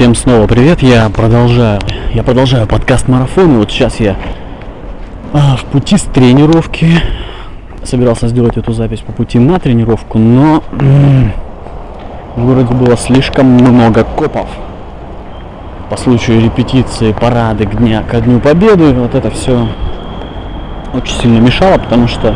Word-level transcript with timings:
Всем 0.00 0.14
снова 0.14 0.46
привет, 0.46 0.82
я 0.82 1.10
продолжаю, 1.10 1.78
я 2.14 2.22
продолжаю 2.22 2.66
подкаст 2.66 3.06
марафон, 3.06 3.52
и 3.52 3.56
вот 3.58 3.70
сейчас 3.70 4.00
я 4.00 4.16
а, 5.34 5.58
в 5.58 5.64
пути 5.66 5.98
с 5.98 6.04
тренировки, 6.04 6.88
собирался 7.84 8.28
сделать 8.28 8.56
эту 8.56 8.72
запись 8.72 9.00
по 9.00 9.12
пути 9.12 9.38
на 9.38 9.60
тренировку, 9.60 10.16
но 10.18 10.62
м- 10.72 11.32
в 12.34 12.46
городе 12.46 12.72
было 12.72 12.96
слишком 12.96 13.44
много 13.44 14.04
копов. 14.04 14.48
По 15.90 15.98
случаю 15.98 16.40
репетиции 16.40 17.12
парады 17.12 17.66
к, 17.66 17.76
дня, 17.76 18.02
ко 18.02 18.22
Дню 18.22 18.40
Победы, 18.40 18.94
вот 18.94 19.14
это 19.14 19.30
все 19.30 19.68
очень 20.94 21.14
сильно 21.20 21.40
мешало, 21.40 21.76
потому 21.76 22.08
что 22.08 22.34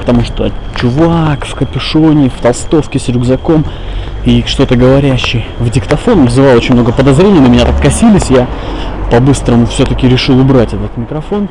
потому 0.00 0.24
что 0.24 0.50
чувак 0.74 1.46
в 1.46 1.54
капюшоне, 1.54 2.30
в 2.30 2.40
толстовке 2.42 2.98
с 2.98 3.08
рюкзаком 3.08 3.64
и 4.26 4.42
что-то 4.44 4.74
говорящий 4.74 5.46
в 5.60 5.70
диктофон 5.70 6.24
вызывал 6.24 6.56
очень 6.56 6.74
много 6.74 6.92
подозрений, 6.92 7.38
на 7.38 7.46
меня 7.46 7.64
так 7.64 7.80
косились, 7.80 8.28
я 8.28 8.48
по-быстрому 9.10 9.66
все-таки 9.66 10.08
решил 10.08 10.38
убрать 10.38 10.74
этот 10.74 10.96
микрофон, 10.96 11.48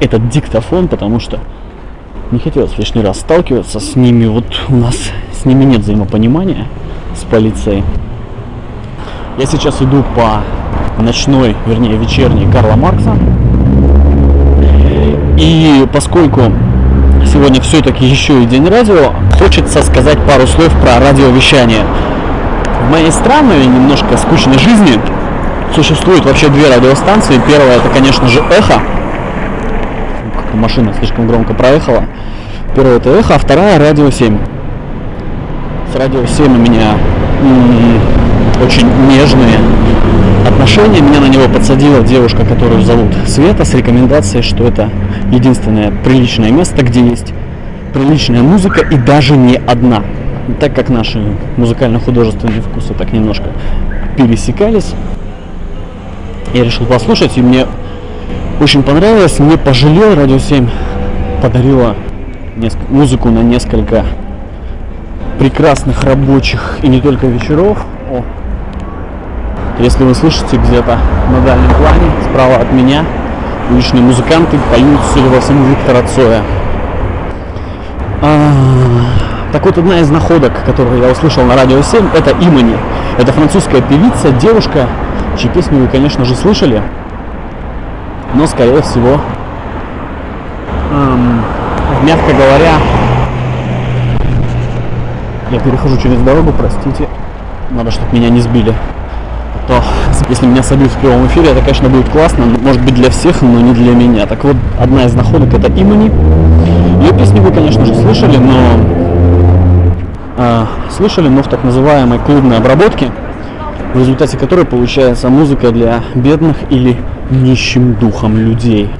этот 0.00 0.28
диктофон, 0.28 0.88
потому 0.88 1.20
что 1.20 1.38
не 2.32 2.40
хотелось 2.40 2.76
лишний 2.78 3.02
раз 3.02 3.20
сталкиваться 3.20 3.78
с 3.78 3.94
ними, 3.94 4.26
вот 4.26 4.44
у 4.68 4.74
нас 4.74 4.96
с 5.32 5.44
ними 5.44 5.62
нет 5.64 5.82
взаимопонимания 5.82 6.66
с 7.14 7.22
полицией. 7.24 7.84
Я 9.38 9.46
сейчас 9.46 9.80
иду 9.80 10.02
по 10.16 10.42
ночной, 11.00 11.54
вернее 11.66 11.96
вечерней 11.96 12.50
Карла 12.50 12.74
Маркса. 12.74 13.16
И 15.38 15.86
поскольку 15.92 16.52
сегодня 17.32 17.60
все-таки 17.60 18.04
еще 18.04 18.42
и 18.42 18.46
день 18.46 18.68
радио, 18.68 19.12
хочется 19.38 19.82
сказать 19.82 20.18
пару 20.26 20.46
слов 20.46 20.68
про 20.82 21.00
радиовещание. 21.00 21.82
В 22.86 22.90
моей 22.90 23.10
странной, 23.10 23.64
немножко 23.64 24.16
скучной 24.18 24.58
жизни 24.58 25.00
существует 25.74 26.24
вообще 26.24 26.48
две 26.48 26.68
радиостанции. 26.74 27.40
Первая 27.46 27.76
это, 27.76 27.88
конечно 27.88 28.28
же, 28.28 28.40
эхо. 28.50 28.80
Как-то 30.36 30.56
машина 30.56 30.92
слишком 30.98 31.26
громко 31.26 31.54
проехала. 31.54 32.04
Первая 32.74 32.96
это 32.96 33.10
эхо, 33.10 33.34
а 33.36 33.38
вторая 33.38 33.78
радио 33.78 34.10
7. 34.10 34.36
С 35.92 35.96
радио 35.96 36.26
7 36.26 36.46
у 36.46 36.58
меня 36.58 36.92
м- 37.42 38.00
очень 38.66 38.88
нежные 39.08 39.58
отношения. 40.46 41.00
Меня 41.00 41.20
на 41.20 41.28
него 41.28 41.48
подсадила 41.48 42.00
девушка, 42.00 42.44
которую 42.44 42.82
зовут 42.82 43.12
Света, 43.26 43.64
с 43.64 43.74
рекомендацией, 43.74 44.42
что 44.42 44.64
это 44.64 44.90
единственное 45.30 45.92
приличное 46.04 46.50
место, 46.50 46.82
где 46.82 47.00
есть 47.00 47.32
приличная 47.92 48.42
музыка 48.42 48.80
и 48.80 48.96
даже 48.96 49.36
не 49.36 49.56
одна. 49.56 50.02
Так 50.60 50.74
как 50.74 50.88
наши 50.88 51.22
музыкально-художественные 51.56 52.62
вкусы 52.62 52.94
так 52.94 53.12
немножко 53.12 53.44
пересекались, 54.16 54.92
я 56.52 56.64
решил 56.64 56.86
послушать, 56.86 57.38
и 57.38 57.42
мне 57.42 57.66
очень 58.60 58.82
понравилось, 58.82 59.38
не 59.38 59.56
пожалел, 59.56 60.14
Радио 60.14 60.38
7 60.38 60.68
подарила 61.40 61.96
музыку 62.90 63.30
на 63.30 63.40
несколько 63.40 64.04
прекрасных 65.38 66.04
рабочих 66.04 66.78
и 66.82 66.88
не 66.88 67.00
только 67.00 67.26
вечеров. 67.26 67.84
О, 68.10 68.22
если 69.78 70.04
вы 70.04 70.14
слышите 70.14 70.56
где-то 70.56 70.98
на 71.30 71.40
дальнем 71.40 71.70
плане, 71.70 72.10
справа 72.28 72.56
от 72.56 72.72
меня, 72.72 73.04
уличные 73.70 74.02
музыканты 74.02 74.58
поют, 74.70 75.00
судя 75.12 75.30
по 75.30 75.40
всему, 75.40 75.64
Виктора 75.66 76.02
Цоя. 76.02 76.42
А, 78.20 78.52
так 79.52 79.64
вот, 79.64 79.78
одна 79.78 79.98
из 80.00 80.10
находок, 80.10 80.52
которую 80.64 81.02
я 81.02 81.10
услышал 81.10 81.44
на 81.44 81.56
Радио 81.56 81.82
7, 81.82 82.08
это 82.14 82.30
Имани. 82.32 82.76
Это 83.18 83.32
французская 83.32 83.80
певица, 83.82 84.30
девушка, 84.30 84.86
чьи 85.38 85.48
песни 85.50 85.80
вы, 85.80 85.88
конечно 85.88 86.24
же, 86.24 86.34
слышали. 86.34 86.82
Но, 88.34 88.46
скорее 88.46 88.80
всего, 88.82 89.20
эм, 90.90 91.42
мягко 92.02 92.32
говоря, 92.32 92.74
я 95.50 95.58
перехожу 95.60 95.98
через 95.98 96.18
дорогу, 96.20 96.52
простите. 96.56 97.08
Надо, 97.70 97.90
чтобы 97.90 98.16
меня 98.16 98.30
не 98.30 98.40
сбили. 98.40 98.74
А 99.72 99.80
то, 99.80 99.82
если 100.28 100.46
меня 100.46 100.62
собьют 100.62 100.90
в 100.90 100.96
прямом 100.98 101.26
эфире, 101.28 101.50
это, 101.50 101.60
конечно, 101.60 101.88
будет 101.88 102.08
классно. 102.10 102.44
Может 102.44 102.82
быть, 102.82 102.94
для 102.94 103.10
всех, 103.10 103.40
но 103.42 103.60
не 103.60 103.72
для 103.72 103.92
меня. 103.92 104.26
Так 104.26 104.44
вот, 104.44 104.56
одна 104.78 105.04
из 105.04 105.14
находок 105.14 105.54
это 105.54 105.68
Имани. 105.68 106.10
Ее 107.00 107.12
песни 107.16 107.40
вы, 107.40 107.50
конечно 107.52 107.84
же, 107.84 107.94
слышали, 107.94 108.36
но 108.36 108.52
э, 110.36 110.66
слышали, 110.90 111.28
но 111.28 111.42
в 111.42 111.48
так 111.48 111.64
называемой 111.64 112.18
клубной 112.18 112.58
обработке, 112.58 113.10
в 113.94 113.98
результате 113.98 114.36
которой 114.36 114.66
получается 114.66 115.28
музыка 115.30 115.70
для 115.70 116.02
бедных 116.14 116.56
или 116.70 116.98
нищим 117.30 117.94
духом 117.94 118.36
людей. 118.36 118.90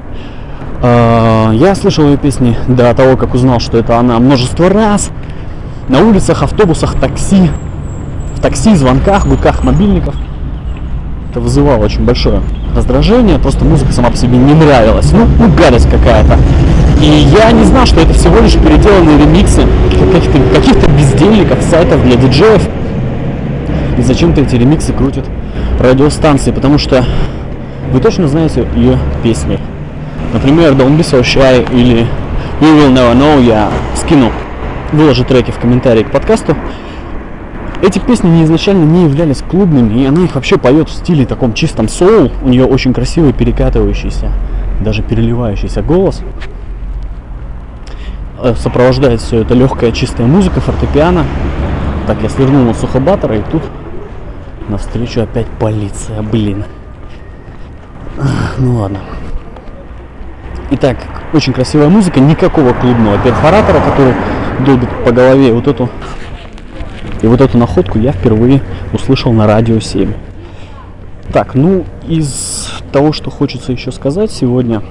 Э, 0.81 1.51
я 1.53 1.75
слышал 1.75 2.05
ее 2.05 2.17
песни 2.17 2.57
до 2.67 2.93
того, 2.93 3.15
как 3.15 3.35
узнал, 3.35 3.59
что 3.59 3.77
это 3.77 3.99
она 3.99 4.17
множество 4.19 4.69
раз 4.69 5.11
на 5.87 5.99
улицах, 5.99 6.41
автобусах, 6.41 6.95
такси, 6.99 7.49
в 8.35 8.41
такси, 8.41 8.75
звонках, 8.75 9.27
гудках 9.27 9.63
мобильников. 9.63 10.15
Это 11.33 11.39
вызывало 11.39 11.83
очень 11.83 12.05
большое 12.05 12.43
раздражение, 12.75 13.39
просто 13.39 13.65
музыка 13.65 13.91
сама 13.91 14.11
по 14.11 14.15
себе 14.15 14.37
не 14.37 14.53
нравилась. 14.53 15.11
Ну, 15.11 15.25
ну 15.39 15.51
гадость 15.57 15.89
какая-то. 15.89 16.37
И 17.01 17.07
я 17.07 17.51
не 17.51 17.63
знал, 17.63 17.87
что 17.87 18.01
это 18.01 18.13
всего 18.13 18.37
лишь 18.37 18.53
переделанные 18.53 19.17
ремиксы 19.17 19.63
каких-то, 19.99 20.39
каких-то 20.53 20.91
бездельников, 20.91 21.63
сайтов 21.63 22.03
для 22.03 22.17
диджеев. 22.17 22.61
И 23.97 24.03
зачем-то 24.03 24.41
эти 24.41 24.57
ремиксы 24.57 24.93
крутят 24.93 25.25
радиостанции, 25.79 26.51
потому 26.51 26.77
что 26.77 27.03
вы 27.91 27.99
точно 27.99 28.27
знаете 28.27 28.67
ее 28.75 28.99
песни. 29.23 29.57
Например, 30.33 30.73
Don't 30.73 30.95
Be 30.95 30.99
So 30.99 31.21
Shy 31.21 31.67
или 31.73 32.05
You 32.61 32.77
Will 32.77 32.93
Never 32.93 33.17
Know 33.17 33.43
я 33.43 33.71
скину 33.95 34.31
выложу 34.91 35.25
треки 35.25 35.49
в 35.49 35.57
комментарии 35.57 36.03
к 36.03 36.11
подкасту. 36.11 36.55
Эти 37.83 37.99
песни 37.99 38.29
не 38.29 38.45
изначально 38.45 38.85
не 38.85 39.03
являлись 39.03 39.41
клубными, 39.41 39.99
и 39.99 40.05
она 40.05 40.21
их 40.21 40.35
вообще 40.35 40.57
поет 40.57 40.87
в 40.87 40.93
стиле 40.93 41.25
таком 41.25 41.53
чистом 41.53 41.89
соул. 41.89 42.31
У 42.41 42.47
нее 42.47 42.63
очень 42.63 42.93
красивый 42.93 43.33
перекатывающийся, 43.33 44.31
даже 44.79 45.01
переливающийся 45.01 45.81
голос. 45.81 46.21
Э, 48.41 48.55
сопровождает 48.55 49.19
все 49.19 49.41
это 49.41 49.53
легкая 49.53 49.91
чистая 49.91 50.27
музыка, 50.27 50.61
фортепиано. 50.61 51.25
Так, 52.07 52.23
я 52.23 52.29
свернул 52.29 52.63
на 52.63 52.73
Сухобатора, 52.73 53.35
и 53.35 53.41
тут 53.51 53.63
навстречу 54.69 55.19
опять 55.19 55.47
полиция, 55.59 56.21
блин. 56.21 56.63
Ну 58.59 58.77
ладно. 58.77 58.99
Итак, 60.71 60.99
очень 61.33 61.51
красивая 61.51 61.89
музыка, 61.89 62.21
никакого 62.21 62.71
клубного 62.71 63.17
перфоратора, 63.17 63.81
который 63.81 64.13
долбит 64.65 64.89
по 65.03 65.11
голове. 65.11 65.51
Вот 65.51 65.67
эту 65.67 65.89
и 67.23 67.27
вот 67.27 67.39
эту 67.39 67.57
находку 67.57 67.97
я 67.97 68.11
впервые 68.11 68.61
услышал 68.91 69.31
на 69.31 69.47
радио 69.47 69.79
7. 69.79 70.13
Так, 71.31 71.55
ну 71.55 71.85
из 72.05 72.69
того, 72.91 73.13
что 73.13 73.31
хочется 73.31 73.71
еще 73.71 73.93
сказать 73.93 74.29
сегодня, 74.29 74.83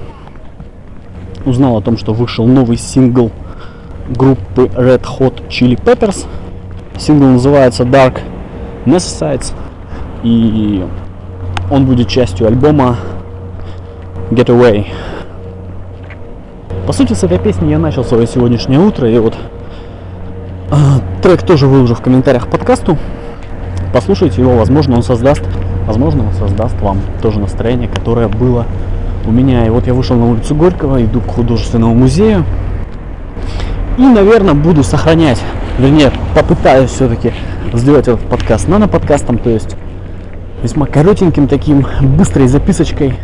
узнал 1.45 1.77
о 1.77 1.81
том, 1.81 1.95
что 1.95 2.11
вышел 2.11 2.47
новый 2.47 2.77
сингл 2.77 3.31
группы 4.09 4.63
Red 4.63 5.03
Hot 5.19 5.47
Chili 5.47 5.79
Peppers. 5.81 6.25
Сингл 6.97 7.27
называется 7.27 7.83
Dark 7.83 8.19
Necessites. 8.85 9.53
И 10.23 10.83
он 11.69 11.85
будет 11.85 12.07
частью 12.07 12.47
альбома 12.47 12.97
Get 14.31 14.47
Away. 14.47 14.87
По 16.87 16.93
сути, 16.93 17.13
с 17.13 17.23
этой 17.23 17.37
песни 17.37 17.69
я 17.69 17.77
начал 17.77 18.03
свое 18.03 18.25
сегодняшнее 18.25 18.79
утро, 18.79 19.07
и 19.07 19.19
вот 19.19 19.35
трек 21.23 21.41
тоже 21.41 21.67
выложу 21.67 21.95
в 21.95 22.01
комментариях 22.01 22.47
к 22.47 22.49
подкасту. 22.49 22.97
Послушайте 23.93 24.41
его, 24.41 24.57
возможно, 24.57 24.97
он 24.97 25.03
создаст, 25.03 25.41
возможно, 25.87 26.25
он 26.27 26.33
создаст 26.33 26.79
вам 26.81 26.99
тоже 27.21 27.39
настроение, 27.39 27.87
которое 27.87 28.27
было 28.27 28.65
у 29.25 29.31
меня. 29.31 29.65
И 29.65 29.69
вот 29.69 29.87
я 29.87 29.93
вышел 29.93 30.17
на 30.17 30.25
улицу 30.25 30.53
Горького, 30.53 31.01
иду 31.01 31.21
к 31.21 31.27
художественному 31.27 31.95
музею. 31.95 32.43
И, 33.97 34.01
наверное, 34.01 34.53
буду 34.53 34.83
сохранять, 34.83 35.41
вернее, 35.79 36.11
попытаюсь 36.35 36.89
все-таки 36.89 37.31
сделать 37.71 38.09
этот 38.09 38.21
подкаст 38.27 38.67
нано-подкастом, 38.67 39.37
то 39.37 39.49
есть 39.49 39.77
весьма 40.61 40.87
коротеньким 40.87 41.47
таким, 41.47 41.85
быстрой 42.01 42.47
записочкой. 42.47 43.17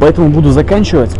Поэтому 0.00 0.30
буду 0.30 0.50
заканчивать. 0.50 1.14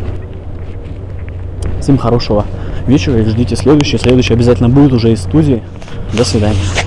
Всем 1.81 1.97
хорошего 1.97 2.44
вечера 2.87 3.21
и 3.21 3.25
ждите 3.25 3.57
следующий. 3.57 3.99
Следующий 3.99 4.35
обязательно 4.35 4.69
будет 4.69 4.93
уже 4.93 5.13
из 5.13 5.21
студии. 5.21 5.63
До 6.13 6.25
свидания. 6.25 6.84